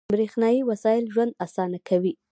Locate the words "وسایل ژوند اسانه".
0.69-1.79